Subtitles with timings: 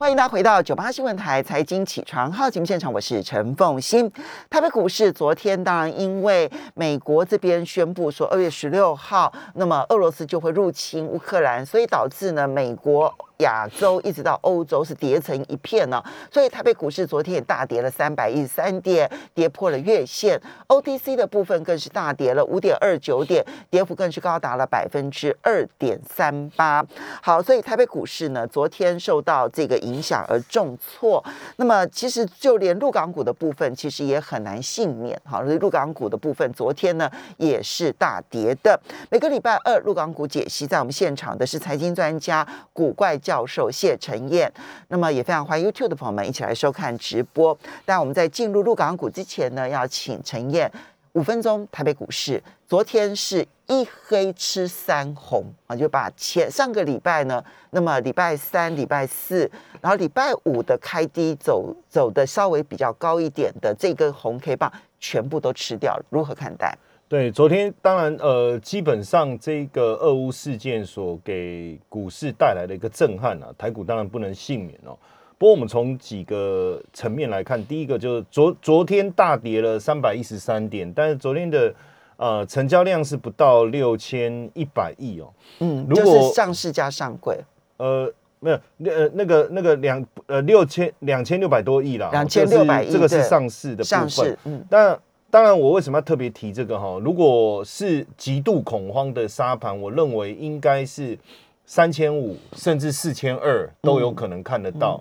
[0.00, 4.10] 欢迎大家回到九八新闻台财经起床号节目现场，我是陈凤欣。
[4.48, 13.14] 台北股市昨天当然因为美国这边宣布说二月十六号，那么俄罗斯就会入侵乌克兰，所以导致呢美国。
[13.40, 16.02] 亚洲一直到欧洲是跌成一片呢，
[16.32, 20.40] 所以台北股市昨天也大跌了三百一十三点，跌破了月线。
[20.68, 26.84] OTC 的部分更是大跌了五点二九点，跌幅更是高达了百分之二点三八。
[27.22, 31.22] 好，所以台北股市呢，昨天受到这个影响而重挫。
[31.56, 35.20] 那么其实就连陆港股的部分，其实也很难幸免。
[35.24, 38.80] 好，所以陆港股的部分昨天呢也是大跌的。
[39.10, 43.10] 每个礼拜二陆港股解析，在我们现场的是财经专家古怪。
[43.30, 44.52] 教授谢晨燕，
[44.88, 47.56] 那么也非常欢迎 YouTube 的朋友们一起来收看直播。
[47.84, 50.68] 但我们在进入入港股之前呢，要请陈燕
[51.12, 52.42] 五分钟台北股市。
[52.66, 59.48] 昨天是一黑吃三红啊，就把前上个礼拜呢，那么礼拜三、礼拜四，
[59.80, 65.96] 然后礼拜五的开低走走的稍微比较高一点的这根红 K 棒，全部都吃掉。
[66.10, 66.76] 如何看待？
[67.10, 74.96] 对，昨天当然，呃，基本上这个俄乌事件所给股市带来的一个震撼啊，台股当然不能幸免哦。
[75.36, 81.74] 不过我们从几个层面来看，第一个就是昨昨天大跌了三百一十三点，但是昨天的
[82.16, 85.32] 呃成交量是不到六千一百亿哦。
[85.58, 87.36] 嗯，如果上市加上柜，
[87.78, 94.96] 呃，没有，那那个那个两呃六千两千六百多亿啦，两千六百亿，这个是上市的部分，嗯，但。
[95.30, 96.98] 当然，我为什么要特别提这个哈？
[97.04, 101.16] 如果是极度恐慌的沙盘，我认为应该是
[101.64, 105.00] 三千五甚至四千二都有可能看得到。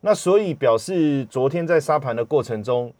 [0.00, 2.90] 那所以表示昨天在沙盘的过程中，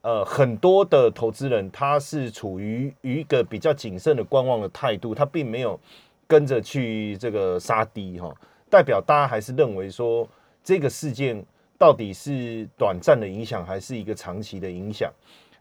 [0.00, 5.78] 呃，很多的投资人他是处于一个比较谨慎的观望的态度，他并没有
[6.26, 8.34] 跟着去这个杀低哈，
[8.68, 10.28] 代表大家还是认为说
[10.64, 11.44] 这个事件
[11.78, 15.08] 到底是短暂的影响，还是一个长期的影响。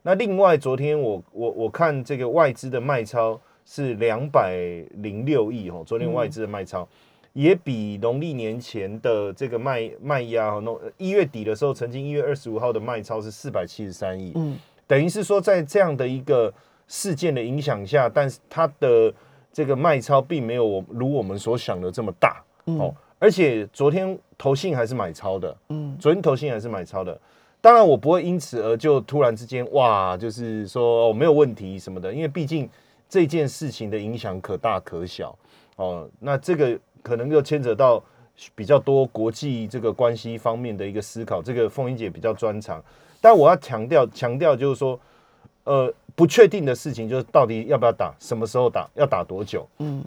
[0.03, 4.55] 那另外，昨天我我我看这个外资的卖超是两百
[4.95, 6.87] 零六亿哦，昨天外资的卖超
[7.33, 14.57] 也比农历年前的这个卖卖压哦，一月底的时候，曾经一月二十五号的卖超是四百七十三亿，嗯，
[14.87, 16.51] 等于是说在这样的一个
[16.87, 19.13] 事件的影响下，但是它的
[19.53, 27.17] 这个卖超并没有我如我们所想的这么大哦，而且昨天投信还是买超的，嗯，昨天投信还是买超的。
[27.63, 32.67] 当然，我不会因此而就突然之间哇，就是说哦没有问题什么的，因为毕竟
[33.07, 35.37] 这件事情的影响可大可小
[35.75, 36.09] 哦。
[36.19, 38.03] 那这个可能又牵扯到
[38.55, 42.83] 比较多国际这个关系方面的一个思考，这个凤英姐比较专长。
[43.21, 44.99] 但我要强调强调就是说，
[45.65, 49.67] 呃，不确定的事情就是到底要不要打，什么时候打，要打多久？
[49.77, 50.03] 嗯。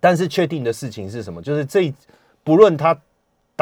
[0.00, 1.42] 但是确定的事情是什么？
[1.42, 1.92] 就是这
[2.42, 2.98] 不论他。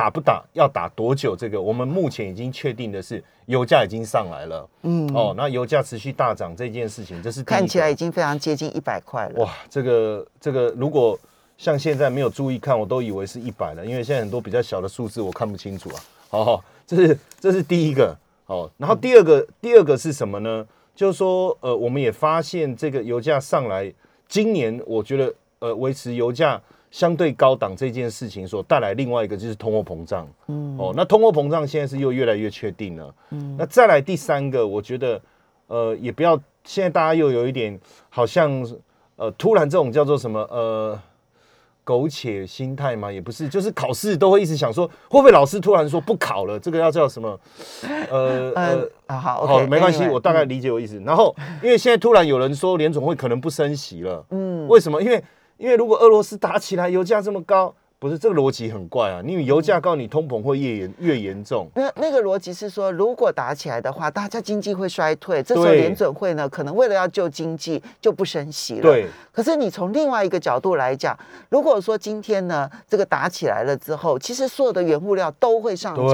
[0.01, 1.37] 打不打要打多久？
[1.37, 4.67] 这个我们目前已经确定的是，油价已经上来了。
[4.81, 9.45] 嗯，哦，那油价持续大涨这件事情，这是看起来已经非常接近一百块了。
[9.45, 11.19] 哇，这个这个，如果
[11.59, 16.01] 像现在没有注意看，我都以为是一百了，因为现在很多比较小的数字我看不清楚啊。
[16.31, 18.17] 好，这是这是第一个。
[18.47, 20.67] 哦，然后第二个第二个是什么呢？
[20.97, 23.93] 就是说，呃，我们也发现这个油价上来，
[24.27, 26.59] 今年我觉得，呃，维持油价。
[26.91, 35.21] 相对高档这件事情所带来另外一个就是通货膨胀，嗯，哦，那通货膨胀现在是又越来越确定了，嗯，那再来第三个，我觉得，
[35.69, 37.79] 呃，也不要现在大家又有一点
[38.09, 38.67] 好像，
[39.17, 41.01] 呃，突然这种叫做什么，呃，
[41.85, 47.41] 苟且心态嘛，也不是，就是考试都会一直想说，会不会老师突然说不考了，这个要叫什么？
[48.11, 51.01] 呃呃，好，好，没关系，我大概理解我意思。
[51.07, 55.01] 然后，因为现在突然有人说联总会可能不升息了，嗯，为什么？
[55.01, 55.23] 因为
[55.61, 57.77] 因为如果俄罗斯打起来，油价这么高。
[58.01, 59.21] 不是这个逻辑很怪啊！
[59.27, 61.69] 因为油价高，你通膨会越严越严重。
[61.75, 68.81] 那那个逻辑是说，如果打起来的话，大家经济会衰退，这时候联准会呢，可能为了要救经济，就不升息了。
[68.81, 69.07] 对。
[69.31, 71.15] 可是你从另外一个角度来讲，
[71.51, 76.13] 如果说今天呢，这个打起来了之后，其实所有的原物料都会上涨，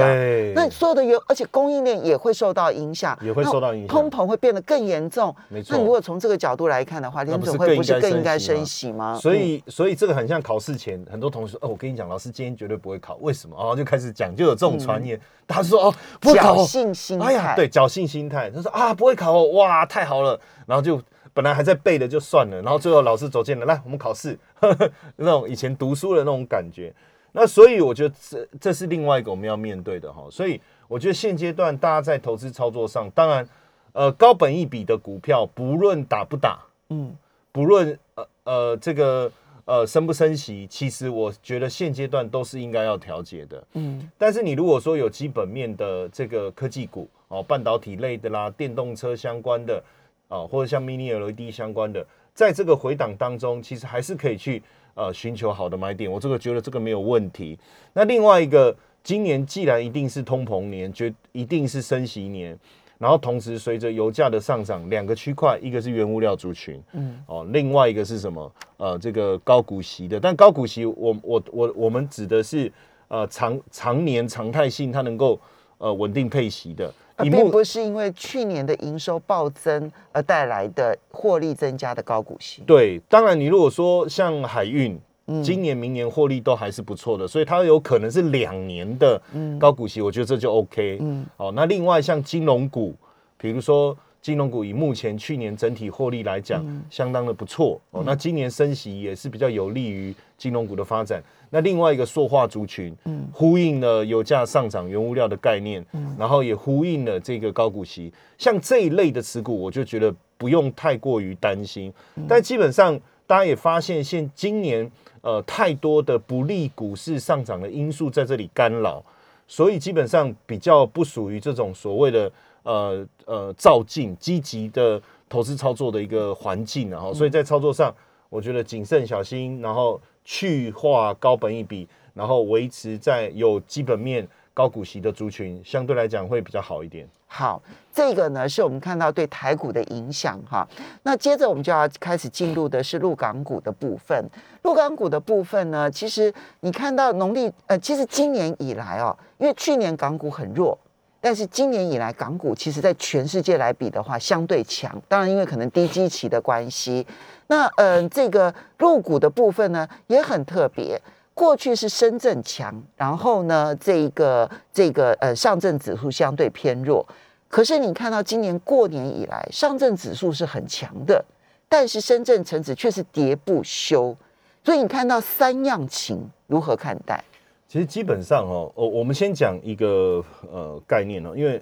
[0.53, 5.33] 那所有的原，而且供应链也会受到影响，也会受到影响，通膨会变得更严重。
[5.47, 5.77] 没错。
[5.77, 9.17] 那如果从这个角度来看的话，联准会不是更应该升息吗？
[9.17, 12.57] 所以，所以这个很像考试前，很多同学哦，我跟你讲，老师今天。
[12.57, 13.55] 绝对不会考，为什么？
[13.55, 15.19] 然后就开始讲，就有这种传言。
[15.45, 17.25] 他说：“哦，不考，侥幸心态。
[17.27, 18.49] 哎呀，对，侥幸心态。
[18.49, 20.39] 他说啊，不会考哦，哇，太好了。
[20.65, 20.99] 然后就
[21.35, 24.35] 本来还在背的就算了，然后最后老师走进来，来，我们考试，
[25.17, 26.91] 那种以前读书的那种感觉。
[27.33, 30.25] 那所以我觉得这这是另外一个我们要面对的哈。
[30.31, 33.47] 所以我觉得现阶段大家在投资操作上，当然，
[33.93, 36.59] 呃，高本一笔的股票，不论打不打，
[36.89, 37.15] 嗯，
[37.51, 39.31] 不论呃呃这个。”
[39.67, 43.63] 呃升不升息，其实我觉得现阶段都是应该要调节的。
[43.73, 49.83] 嗯，但是你如果说有基本面的这个科技股哦，半导体类的啦，电动车相关的
[50.29, 54.63] 啊，或者像 Mini LED 相关的，在这个回档当中，其实还是可以去
[54.95, 56.09] 呃寻求好的买点。
[56.09, 57.59] 我这个觉得这个没有问题。
[57.91, 58.73] 那另外一个，
[59.03, 62.57] 今年既然一定是通膨年，绝一定是升息年。
[62.97, 68.51] 然后同时随着油价的上涨，两个区块，一个是原物料族群，嗯，哦，另外一个是什么？
[68.77, 72.71] 呃，这个高股息的，但高股息，我我我我们指的是
[73.07, 75.39] 呃长常年常态性，它能够
[75.77, 82.63] 呃稳定配息的，并不是因为去年的营收暴增而带来的获利增加的高股息。
[82.65, 84.99] 对，当然你如果说像海运。
[85.43, 89.21] 今年、明年获利都还是不错的，所以它有可能是两年的
[89.59, 90.97] 高股息，我觉得这就 OK。
[91.01, 92.95] 嗯，哦，那另外像金融股，
[93.37, 98.03] 比如说金融股以目前去年整体获利来讲，相当的不错哦。
[98.05, 101.21] 那今年升息也是比较有利于金融股的发展。
[101.49, 108.11] 那另外一个塑化族群，嗯，呼应了油价上涨、原物料的概念，嗯，然后也呼应了这个高股息。
[108.37, 111.93] 像这一类的持股，我就觉得不用太过于担心。
[112.27, 114.91] 但基本上大家也发现，现今年。
[115.21, 119.03] 呃，太多的不利股市上涨的因素在这里干扰，
[119.45, 122.31] 所以基本上比较不属于这种所谓的
[122.63, 127.11] 呃呃造进积极的投资操作的一个环境啊。
[127.13, 127.93] 所以在操作上，
[128.29, 137.05] 我觉得谨慎小心，然后去化高本一笔，然后维持在有基本面高股息的族群，相对来讲会比较好一点。
[137.29, 137.61] 好，
[137.93, 140.67] 这个呢是我们看到对台股的影响哈。
[141.03, 144.25] 那接着我们就要开始进入的是陆港股的部分。
[144.63, 150.77] 陆港股的部分呢，其实你看到农历呃，其实今年以来哦，因为去年港股很弱，
[151.19, 154.99] 但是今年以来港股其实在全世界来比的话相对强。
[155.07, 157.05] 当然，因为可能低基期的关系。
[157.47, 160.99] 那呃，这个入股的部分呢也很特别。
[161.37, 167.05] 过去是深圳强，然后呢，这一个这个呃上证指数相对偏弱。
[167.47, 171.23] 可是你看到今年过年以来，上证指数是很强的，
[171.69, 174.17] 但是深圳成指却是跌不休。
[174.63, 177.23] 所以你看到三样情如何看待？
[177.67, 181.61] 其实基本上哦，我我们先讲一个呃概念哦，因为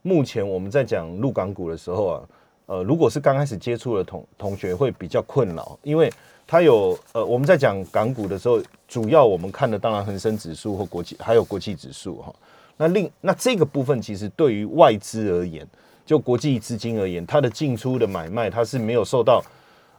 [0.00, 2.22] 目前我们在讲陆港股的时候啊，
[2.70, 6.08] 呃，如果是刚开始接触的同同学会比较困扰，因为。
[6.52, 12.34] 它有呃，我们在讲港股的时候，主要我们看的当然恒生指数或国际，还有国际指数哈。
[12.76, 15.64] 那另那这个部分其实对于外资而言，
[16.04, 19.40] 就国际资金而言，它的进出的买卖它是没有受到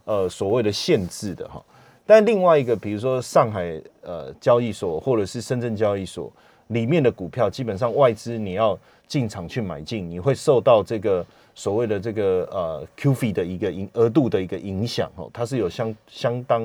[0.03, 1.63] 呃所谓的限制的哈。
[2.05, 6.29] 但另外一个，比如说上海呃交易所或者是深圳交易所
[6.67, 8.77] 里面的股票，基本上外资你要
[9.07, 11.25] 进场去买进，你会受到这个。
[11.53, 16.63] 所谓的这个呃 Q fee 的一个影额度的一个影响哦，它是有相相当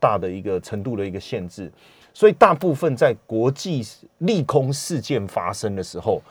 [0.00, 1.70] 大的一个程度的一个限制，
[2.12, 3.86] 所以大部分在国际
[4.18, 6.22] 利空事件发生的时候，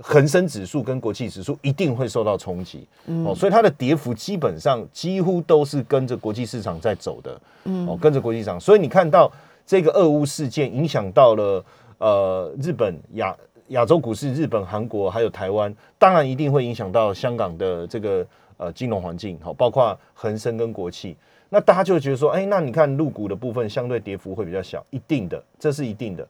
[0.00, 2.86] 恒生指数跟国际指数一定会受到冲击
[3.24, 7.86] 哦，所以它的跌幅基本上几乎都是跟着国际市场在走的，嗯。
[7.86, 9.30] 哦，跟着国际市场，所以你看到
[9.66, 11.64] 这个俄乌事件影响到了
[11.98, 13.36] 呃日本亚。
[13.68, 18.26] 亚洲股市，日本、韩国还有台湾，当然一定会影响到香港的这个
[18.58, 21.16] 呃金融环境，好，包括恒生跟国企。
[21.48, 26.26] 那大家就觉得说，哎，那你看入股的部分相对跌幅会比较小，一定的，这是一定的。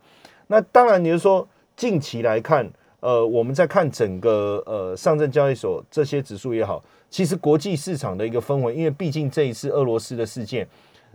[0.47, 2.71] 那当然，你是说近期来看，
[3.01, 10.69] 呃，我们在看整个呃上证交易所这些指数也好，其实国际市场的一个氛围，因为毕竟这一次俄罗斯的事件，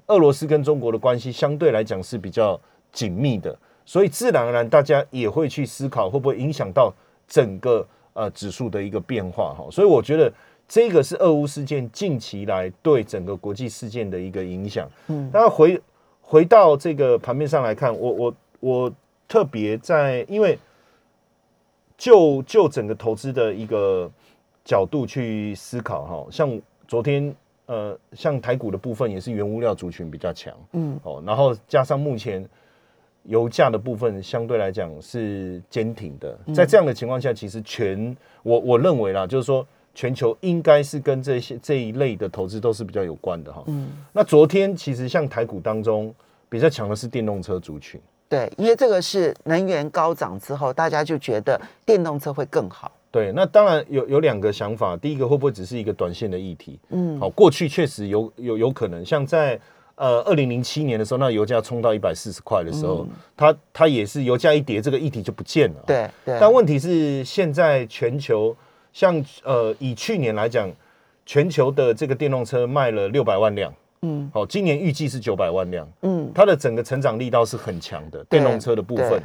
[0.08, 2.60] 俄罗斯跟中国的关系相对来讲是比较
[2.92, 3.56] 紧密的。
[3.90, 6.94] 所以自然而然，大家也会去思考会不会影响到
[7.28, 9.68] 整个呃指数的一个变化哈。
[9.72, 10.32] 所以我觉得
[10.68, 14.88] 这个是俄乌事件近期来对整个国际事件的一个影响。
[15.08, 15.82] 嗯，那回
[16.22, 18.94] 回到这个盘面上来看，我我我
[19.28, 20.60] 特别在因为
[21.98, 24.08] 就就整个投资的一个
[24.64, 32.48] 角度去思考哈，像昨天呃像台股的部分也是原物料族群比较强，嗯哦，然后加上目前。
[33.30, 43.64] 油价的部分相对来讲是坚挺的，在这样的情况下，其实全我我认为啦，就是说全球应该是跟这些这一类的投资都是比较有关的哈。
[43.68, 46.12] 嗯，那昨天其实像台股当中
[46.50, 52.92] 比较强的是电动车族群，对，因为这个是能源高涨之后，大家就觉得电动车会更好。
[53.12, 56.80] 对，那当然有有两个想法，第一个会不会只是一个短线的议题？
[56.90, 59.60] 嗯，好，过去确实有有有可能，像在。
[60.00, 65.84] 呃，二零零七年的时候，那油价冲到一百四十块的时候，它它也是油价一跌，这个议题就不见了。
[65.86, 66.38] 对对。
[66.40, 68.56] 但问题是，现在全球
[68.94, 70.72] 像呃，以去年来讲，
[71.26, 79.22] 全球的这个电动车卖了六百万辆，嗯，好，今年预计是九百万辆，嗯，它的整个成长力道是很强的，电动车的部分。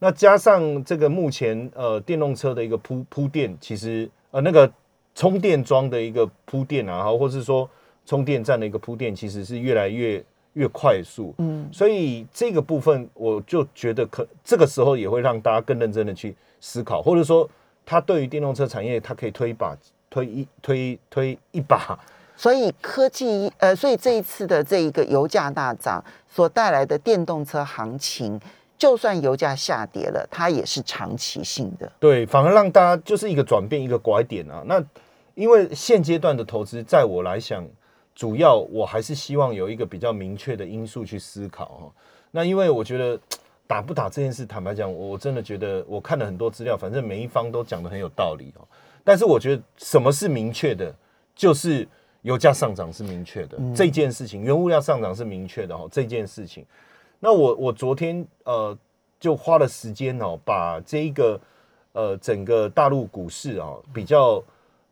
[0.00, 4.68] 那加上这个目前呃电动车的一个铺铺垫，其实呃那个
[5.14, 7.70] 充电桩的一个铺垫啊，或者是说
[8.10, 10.20] 充电站的一个铺垫，其实是越来越
[10.54, 11.32] 越快速。
[11.38, 17.48] 嗯，所以这个部分我就觉得可这个时候也会让大家更认真的去思考，或者说
[17.86, 19.76] 它对于电动车产业，它可以推一把
[20.10, 21.96] 推一推推一把。
[22.36, 28.40] 所以科技呃，所以这一次的这一个油价大涨所带来的电动车行情。
[28.76, 31.92] 就算油价下跌了，它也是长期性的。
[32.00, 34.62] 对，反而让大家就是一个转变，一个拐点啊。
[34.64, 34.82] 那
[35.34, 37.62] 因为现阶段的投资，在我来讲，
[38.14, 41.92] 主要我还是希望有一个比较明确的因素去思考哈。
[42.30, 43.18] 那因为我觉得
[43.66, 48.66] 打不打这件事，坦白讲，我真的觉得我看了很多资料，反正每一方都讲的很有道理哦。
[49.04, 50.92] 但是我觉得什么是明确的，
[51.36, 51.86] 就是
[52.22, 56.66] 油价上涨是明确的这件事情，原物料上涨是明确的哈这件事情。
[57.20, 58.76] 那我我昨天呃
[59.20, 61.40] 就花了时间哦，把这一个
[61.92, 64.42] 呃整个大陆股市啊比较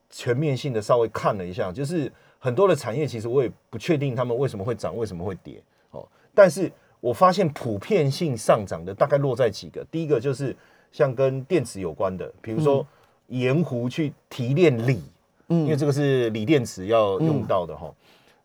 [0.09, 6.07] 全面性的稍微看了一下，就是很多的产业其实我也不确定他们为什么会涨，为什么会跌哦。
[6.35, 10.54] 但是我发现普遍性上涨的大概落在几个，第一个就是
[10.92, 12.87] 像跟电池有关的，比如说
[13.28, 15.00] 盐湖去提炼锂，
[15.49, 17.92] 嗯，因为这个是锂电池要用到的哈。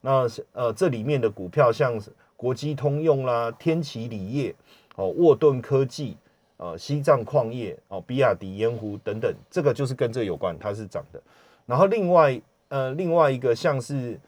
[0.02, 2.00] 那呃这里面的股票像。
[2.36, 4.54] 国际通用啦，天齐锂业，
[4.98, 6.18] 哦，沃顿科技，
[6.58, 11.22] 呃，西藏矿业，哦，比亚迪、盐湖等等，这个就是跟这有关，它是涨的。
[11.66, 12.42] 然后另外，
[12.74, 14.20] 呃，另外一个像是，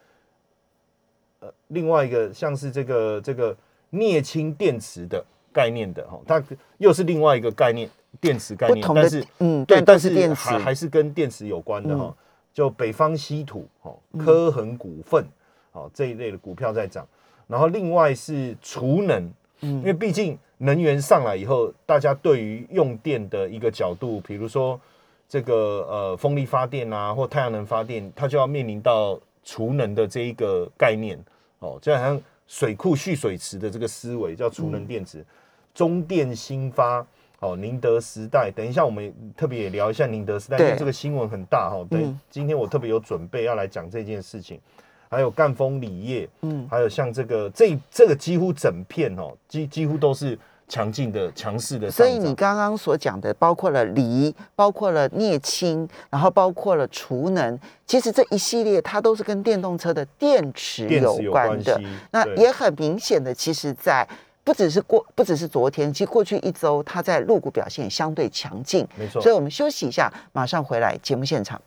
[1.40, 3.56] 呃，另外一个像是这个这个
[3.90, 6.40] 镍氢电池的概念的哈，它
[6.78, 12.14] 又是另外一个概念，电池概念，但是嗯，对，但是电还还是跟电池有关的哈，
[12.54, 15.26] 就北方稀土，哦，科恒股份，
[15.72, 17.04] 哦，这一类的股票在涨。
[17.48, 19.28] 然后另外是储能，
[19.62, 24.80] 嗯，因为毕竟能源上来以后，大家对于用电的一个角度，比如说
[25.28, 25.54] 这个
[25.90, 31.18] 呃风力发电啊，或太阳能发电，它就要面临到储能的这一个概念
[31.58, 35.24] 哦，就好像水库蓄水池的这个思维叫储能电池。
[35.74, 37.06] 中电新发
[37.40, 41.86] 哦，宁德时代，等一下我们特别也聊一下宁德时代，因为这个新闻很大哈。
[41.90, 44.58] 对，今天我特别有准备要来讲这件事情。
[45.08, 50.36] 还有赣锋锂业，嗯，还有像这个这这个几乎整片哦，几几乎都是
[50.68, 51.90] 强劲的、强势的。
[51.90, 61.80] 所以你刚刚所讲的，包括了锂，包括了镍氢，然后包括了储能，其实这一系列它都是跟电动车的电池有关的。
[62.10, 64.06] 那也很明显的，其实，在
[64.44, 68.86] 不只是过，不只是昨天，其实过去一周，它在入股表现相对强劲。
[68.96, 69.20] 没错。
[69.20, 71.60] 所以我们休息一下，马上回来节目现场。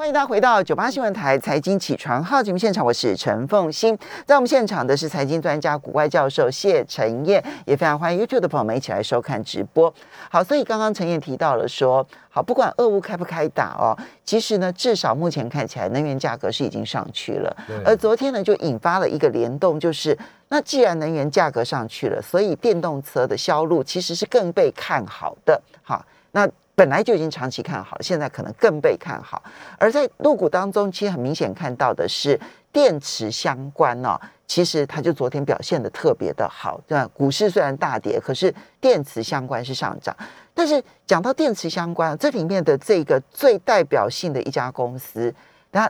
[0.00, 3.94] 欢迎大家回到九八新闻台财经起床号节目现场，我是陈凤欣。
[4.24, 9.92] 在我们现场的是财经专家、古外教授谢晨燕，也非常欢迎 YouTube 的朋友们一起来收看直播。
[10.30, 17.54] 好，所以刚刚陈燕提到了说，好，不管俄乌开不开打哦，其实呢，至少目前看起来能源价格是已经上去了。
[17.84, 20.16] 而昨天呢，就引发了一个联动，就是
[20.50, 25.58] 那既然能源价格上去了，所以电动车的销路其实是更被看好的。
[25.82, 26.46] 好，那。
[26.72, 29.42] 本来就已经长期看好，现在可能更被看好。
[29.76, 32.40] 而在入股当中，其实很明显看到的是
[32.72, 37.06] 电池相关哦，其实它就昨天表现的特别的好，对吧？
[37.12, 40.16] 股市虽然大跌，可是电池相关是上涨。
[40.54, 45.34] 但是讲到电池相关，这里面的这个最代表性的一家公司，
[45.72, 45.86] 那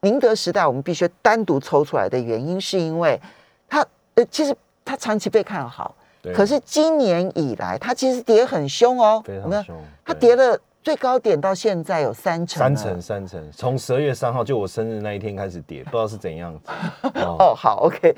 [0.00, 3.20] 宁德时代，我们必须单独抽出来的原因，是因为
[3.68, 3.84] 它
[4.20, 5.94] 呃，其实它长期被看好。
[6.34, 9.74] 可是今年以来，它其实跌很凶哦，非常凶。
[10.04, 13.52] 它跌了最高点到现在有三成，三成三成。
[13.52, 16.70] 从十二月三号就我生日那一天开始跌，不知道是怎样子。
[17.24, 18.14] 哦，好，OK，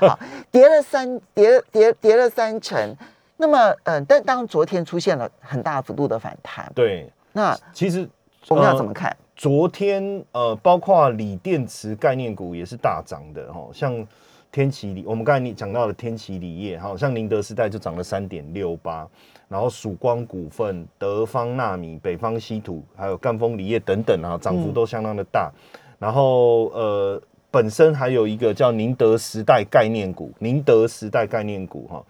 [0.00, 0.18] 好，
[0.50, 2.96] 跌了三跌跌跌了三成。
[3.36, 7.08] 那么，嗯，但当昨天出现了很大幅度的反弹，对。
[7.32, 8.08] 那其实
[8.48, 9.16] 我们要怎么看？
[9.36, 14.04] 昨天呃，包括锂电池概念股也是大涨的哦，像。
[14.50, 19.06] 天齐锂，我们刚才你讲到的天齐锂业，好像宁德时代就涨了三点六八，
[19.48, 25.52] 然后曙光股份、德方纳米、北方稀土，还有赣锋锂业等等啊，涨幅都相当的大。
[25.98, 32.02] 然后呃，本身还有一个叫宁德时代概念股，宁德时代概念股哈，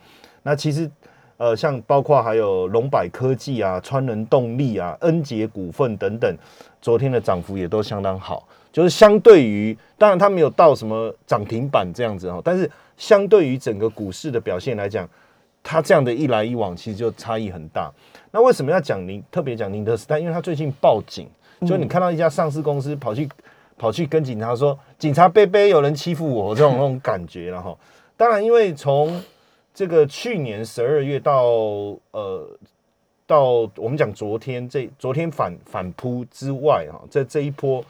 [0.42, 0.88] 那其实
[1.38, 6.36] 呃，像包括还有龙柏科技啊、川能动力啊、恩捷股份等等，
[6.80, 8.46] 昨天的涨幅也都相当好。
[8.72, 15.08] 就是相对于，当然它没有到什么涨停板这样子哈，但是相对于整个股市的表现来讲，
[15.62, 17.92] 它这样的一来一往，其实就差异很大。
[18.30, 20.18] 那为什么要讲宁特别讲宁德时代？
[20.18, 21.28] 因为它最近报警，
[21.66, 23.28] 就你看到一家上市公司跑去
[23.76, 27.76] 跑去跟警察说：“警察贝贝有人欺负我。”这种那种感觉了哈。
[28.16, 29.22] 当然，因为从
[29.72, 31.44] 这个去年十二月到
[32.10, 32.48] 呃
[33.26, 37.82] 到我们讲昨天这昨天反反扑之外哈，在这一波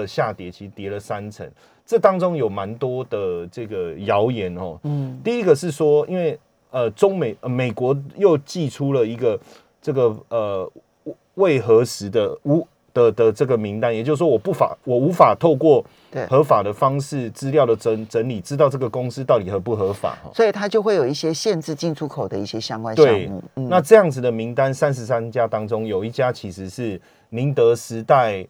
[0.00, 1.48] 的下跌其实跌了三成，
[1.84, 4.78] 这当中有蛮多的这个谣言哦。
[4.84, 6.38] 嗯，第一个是说，因为
[6.70, 9.38] 呃中美美国又寄出了一个
[9.80, 10.72] 这个呃
[11.34, 12.66] 未核实的无。
[12.94, 15.82] 的的这个名单，也就是说，我不法，我无法透过
[16.28, 23.42] 合法的方式资料的整整理，知道这个公司到底合不合法所以它就会有一些限制进出口的一些相关项目。
[23.54, 28.46] 那这样子的名单，三十三家当中，有一家其实是宁德时代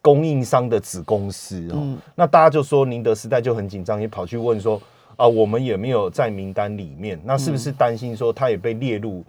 [0.00, 1.96] 供应商的子公司哦。
[2.14, 4.80] 那大家就说宁德时代就很紧张，也跑去问说
[5.16, 7.20] 啊，我们有没有在名单里面？
[7.24, 9.24] 那是不是担心说它也被列入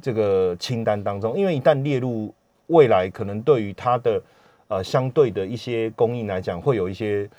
[0.00, 1.36] 这个清单当中？
[1.38, 2.32] 因为一旦列入。
[2.68, 4.20] 未来可能对于它的
[4.66, 7.30] 呃相对的一些供应来讲，会有一些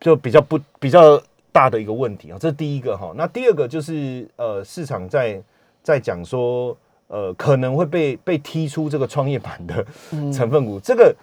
[0.00, 1.22] 就比较不比较
[1.52, 3.12] 大的一个问题啊，这是第一个哈。
[3.14, 5.40] 那第二个就是呃市场在
[5.84, 9.86] 在讲说呃可能会被被踢出这个创业板的
[10.32, 11.14] 成分股，这个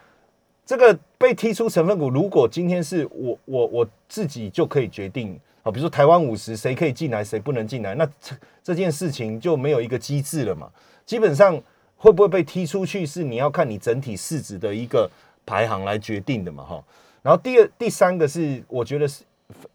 [0.66, 10.70] 这个被踢出成分股，如果今天是我我我自己就可以决定啊，比如说台湾五十谁可以进来，谁不能进来，那这这件事情就没有一个机制了嘛，
[11.06, 11.62] 基本上。
[11.98, 13.06] 会不会被踢出去？
[13.06, 15.10] 是你要看你整体市值的一个
[15.46, 16.64] 排行来决定的嘛？
[16.64, 16.84] 哈。
[17.24, 19.24] 然后第二、第三个是，我觉得是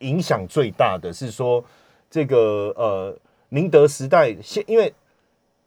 [0.01, 1.65] 影响最大的是说，
[2.11, 3.17] 这个呃，
[3.49, 4.93] 宁德时代现，因为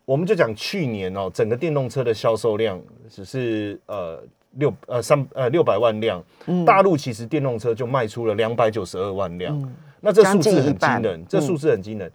[0.06, 4.24] 我们就讲去年哦，整个电动车的销售量只是呃
[4.58, 6.24] 六呃三呃六百万辆，
[6.66, 12.12] 大陆其实电动车就卖出了两百九十二万辆，那这数字很惊人，这数字很惊人。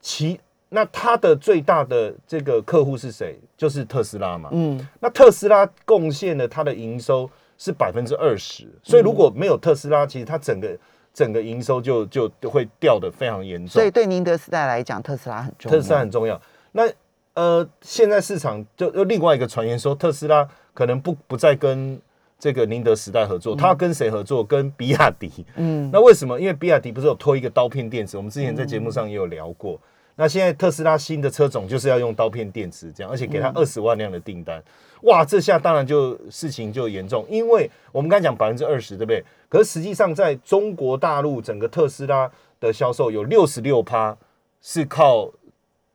[0.00, 0.38] 其
[0.70, 3.38] 那它的最大的这个客户是谁？
[3.56, 4.48] 就是特斯拉嘛。
[4.52, 10.78] 嗯，那特斯拉贡献了它的营收是百分之二十，所以如果没有特斯拉，其实它整个
[11.12, 13.68] 整个营收就就会掉的非常严重。
[13.68, 15.76] 所以对宁德时代来讲，特斯拉很重要。
[15.76, 16.40] 特斯拉很重要。
[16.72, 16.90] 那
[17.34, 22.00] 呃，现在市场就又另外一个传言说，特斯拉可能不不再跟
[22.38, 24.42] 这个宁德时代合作，他要跟谁合作？
[24.42, 25.30] 跟比亚迪。
[25.56, 26.40] 嗯，那为什么？
[26.40, 28.16] 因为比亚迪不是有推一个刀片电池？
[28.16, 29.80] 我们之前在节目上也有聊过。
[30.14, 34.62] 那现在特斯拉新的车种就是要用刀片电池这样，而且给他二十万辆的订单，
[35.04, 39.24] 哇，这下当然就事情就严重，因为我们刚才讲百分之二十，对不对？
[39.48, 42.30] 可是实际上在中国大陆整个特斯拉
[42.60, 44.14] 的销售有六十六趴
[44.60, 45.30] 是靠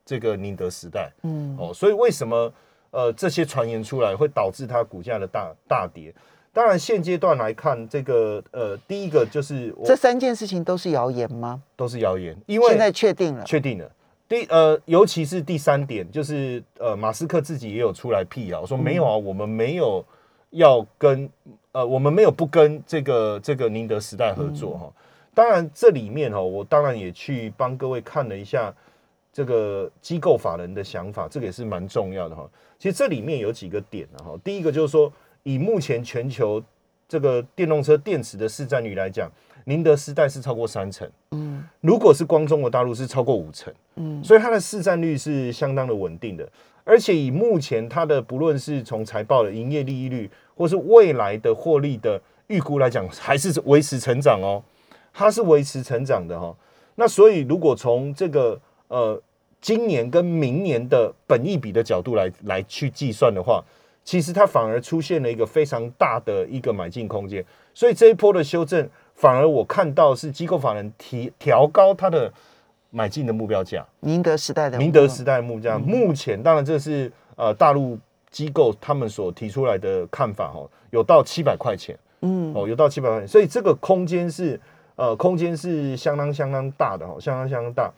[0.04, 2.52] 这个宁德时代，嗯，哦，所以为什么
[2.90, 6.14] 呃这些传言出来会导致它股价的大大跌？
[6.52, 11.62] 当然现阶段来看，这个呃第一个就是这三件事情都是谣言吗？
[11.76, 13.88] 都是谣言，因为现在确定了，确定了。
[14.28, 20.04] 第呃，尤其是第三点，就是呃，马斯克自己也有出来辟谣，说没有啊，我们没有
[20.50, 21.30] 要跟
[21.72, 24.92] 呃，我们没有不跟这个这个宁德时代合作哈。
[25.32, 28.74] 当然，这里面哈，我当然也去帮各位看了一下
[29.38, 32.44] 这个机构法人的想法，这个也是蛮重要的哈。
[32.76, 35.12] 其实这里面有几个点哈，第一个就是说，
[35.44, 36.60] 以目前全球
[37.08, 39.30] 这个电动车电池的市占率来讲。
[39.64, 46.48] 宁德时代是超过三成，嗯，如果是光中国大陆是超过五成，嗯，所以它的市占率是相当的稳定的，
[46.84, 54.64] 而且以目前它的不论是从财报的营业利益率，或是未来的获利的预估来讲，还是维持成长哦，
[55.12, 56.56] 它是维持成长的哈。
[56.94, 59.20] 那所以如果从这个呃
[59.60, 63.62] 今年跟明年的本益比的角度来来去计算的话，
[64.04, 67.44] 其实它反而出现了一个非常大的一个买进空间，
[67.74, 68.88] 所以这一波的修正。
[69.14, 72.32] 反而我看到是机构法人提调高它的
[72.90, 77.98] 买进的目标价，宁德时代的宁德时代的目标价，目前当然这是呃大陆
[78.30, 84.60] 机构他们所提出来的看法哦，有到七百块钱，嗯，哦有到七百块钱，所以这个空间是
[84.94, 87.92] 呃空间是相当相当大的哈，相当相当大。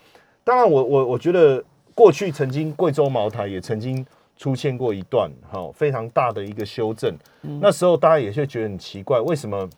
[0.51, 1.63] 当然我我我觉得
[1.95, 4.05] 过去曾经贵州茅台也曾经
[4.37, 7.15] 出现过一段哈非常大的一个修正，
[7.61, 9.71] 那时候大家也是觉得很奇怪，为什么？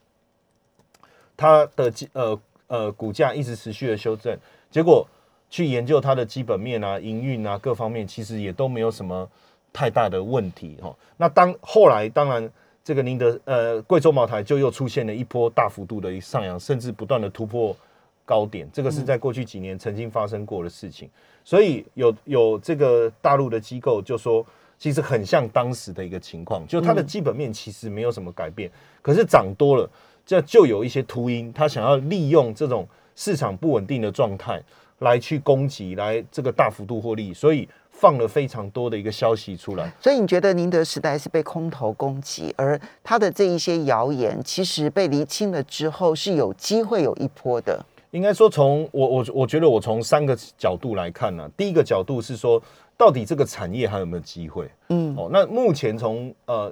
[1.36, 4.34] 它的基呃呃股价一直持续的修正，
[4.70, 5.06] 结果
[5.50, 9.28] 去研究它的基本面啊、营运啊各方面，其实也都没有什么
[9.74, 10.96] 太大的问题哈。
[11.18, 12.50] 那当后来当然
[12.82, 17.76] 这个宁德呃贵州茅台就又出现了一波大幅度的上扬，甚至不断的突破
[18.24, 21.08] 高点，这个是在过去几年曾经发生过的事情。
[21.44, 24.44] 所以有有这个大陆的机构就说，
[24.78, 29.88] 其实很像当时的一个情况，就它的基本面其实没有什么改变，可是涨多了。
[30.24, 34.62] 这就有一些秃鹰，他想要利用这种市场不稳定的状态
[35.00, 39.92] 来去攻击，来这个大幅度获利，所以放了非常多的一个消息出来。
[40.00, 47.84] 所以你觉得宁德时代是被空头攻击，而他的这一些谣言其实被厘清了之后是有机会有一波的。
[48.12, 51.50] 应该说，从我我我觉得我从三个角度来看呢。
[51.56, 52.62] 第一个角度是说，
[52.94, 54.70] 到底这个产业还有没有机会？
[54.90, 56.70] 嗯，哦，那目前从呃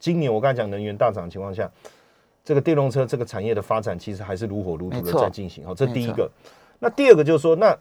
[0.00, 1.70] 今年我刚才讲能源大涨的情况下，
[2.44, 5.64] 这个电动车这个产业的发展其实还是如火如荼的在进行。
[5.64, 6.28] 好，这第一个。
[6.80, 7.78] 那第二个就是说，那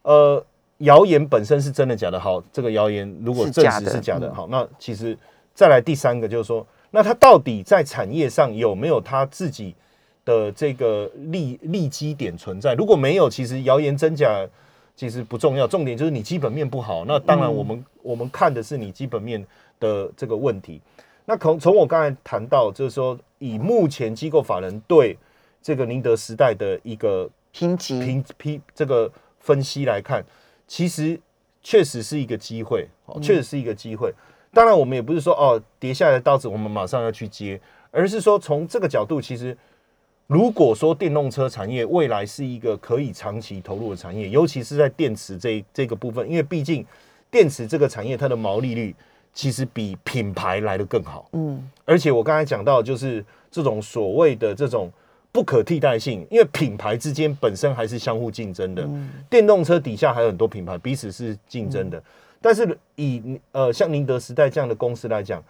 [0.00, 0.42] 呃
[0.78, 2.18] 谣言本身是真的假的？
[2.18, 5.14] 好，这个谣言如果证实是假的，好，那其实
[5.54, 9.76] 再来第三个就是说，那它到底在产业上有没有它自己？
[10.24, 14.46] 的这个利利基点存在，如果没有，其实谣言真假
[14.94, 17.04] 其实不重要，重点就是你基本面不好。
[17.06, 19.44] 那当然，我们我们看的是你基本面
[19.78, 20.80] 的这个问题。
[21.24, 25.16] 那从从我刚才谈到，就是说以目前机构法人对
[25.62, 30.22] 这个宁德时代的一个评级评批这个分析来看，
[30.66, 31.18] 其实
[31.62, 32.86] 确实是一个机会，
[33.22, 34.12] 确实是一个机会。
[34.52, 37.58] 当然，我们也不是说哦跌下来的刀子我们马上要去接，
[37.90, 39.56] 而是说从这个角度，其实。
[40.30, 46.86] 如果说电动车产业未来是一个可以长期投入的产业，尤其是在电池这这个部分，因为毕竟
[47.32, 48.94] 电池这个产业它的毛利率
[49.34, 51.28] 其实比品牌来的更好。
[51.32, 54.88] 嗯，而且我刚才讲到，就是这种所谓的这种
[55.32, 58.88] 不可替代性，因为品牌之间本身还是相互竞争的。
[59.28, 62.00] 电动车底下还有很多品牌彼此是竞争的，
[62.40, 65.42] 但是以呃像宁德时代这样的公司来讲。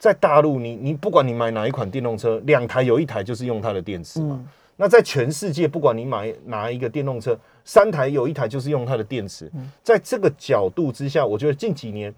[0.00, 4.42] 在大陆，你你不管你买哪一款电动车，两台有一台就是用它的电池嘛。
[4.76, 9.52] 那在全世界，不管你买哪一个电动车，三台有一台就是用它的电池。
[9.82, 12.12] 在这个角度之下，我觉得近几年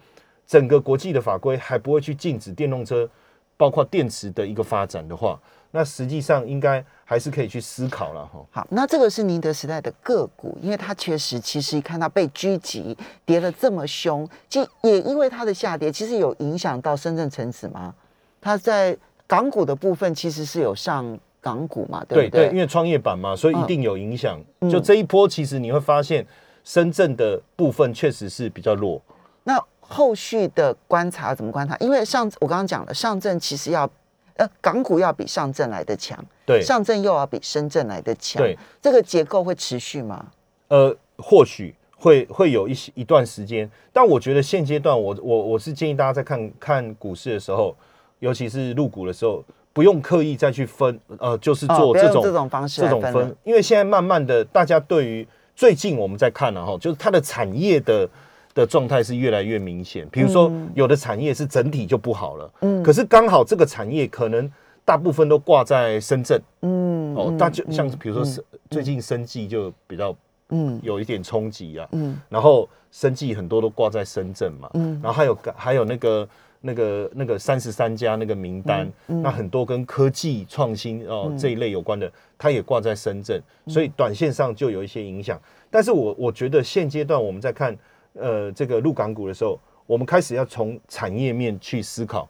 [0.46, 3.08] 整个国际的法规还不会去禁止电动车，
[3.56, 5.36] 包括电池的一个发展的话。
[5.74, 8.44] 那实际上应该还是可以去思考了哈。
[8.50, 17.94] 好，那这个是宁德时代的个股，因为它确实其实一看到被狙击跌了这么凶，即也因为它的下跌，其实有影响到深圳成指吗？
[18.38, 22.48] 它在港股的部分其实是有上港股嘛，对不对？
[22.48, 24.38] 对，因为创业板嘛，所以一定有影响。
[24.70, 26.26] 就这一波，其实你会发现
[26.64, 29.00] 深圳的部分确实是比较弱。
[29.44, 31.74] 那后续的观察怎么观察？
[31.78, 33.90] 因为上我刚刚讲了，上证其实要。
[34.36, 40.26] 呃，港股要比上证来的强，对，上证又要比深圳来的强，对，这个结构会持续吗？
[40.68, 47.76] 呃，或许会会有一些一段时间，但我觉得现阶段，我我我是建议大家在看看股市的时候，
[48.20, 58.08] 尤其是入股的时候，不用刻意再去分，呃，就是做这种这种方式这种分，因为现在慢慢的，大家对于最近我们在看了哈，就是它的产业的。
[58.54, 64.50] 的状态是越来越明显，比如说有的产业是整体就不好了，嗯，可是刚好这个产业可能
[64.84, 70.14] 大部分都挂在深圳，嗯，哦，大就像比如说是最近生计就比较，
[70.50, 76.28] 嗯，有一点冲击啊，嗯，然后生计很多都挂在深圳嘛，嗯，然后还有还有那个
[76.60, 87.74] 那个那个三十三家那个名单，那很多跟科技创新哦这一类有关的，它也挂在深圳，所以短线上就有一些影响，但是我我觉得现阶段我们在看。
[88.14, 92.28] 呃，这个入港股的时候，我们开始要从产业面去思考，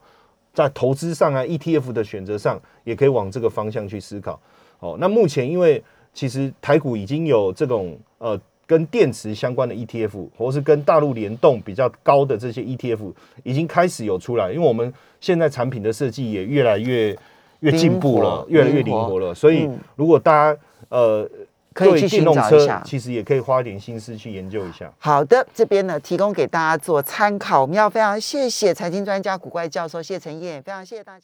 [0.54, 4.40] 在投资上啊，ETF 的选择上，也可以往这个方向去思考。
[4.80, 5.82] 哦，那目前因为
[6.14, 14.52] 其实台股已经有这种呃跟电池相关的 ETF，或是跟大陆联动比较高的这些 ETF，已经开始有出来。
[14.52, 17.16] 因为我们现在产品的设计也越来越
[17.60, 19.34] 越进步了，越来越灵活了。
[19.34, 21.28] 所以如果大家呃。
[21.72, 24.92] 可以去寻找一下，其实也可以花点心思去研究一下。
[24.98, 27.60] 好的，这边呢提供给大家做参考。
[27.60, 31.20] 我们要非常谢谢财经专家古怪教授谢承彦，非常谢谢大家。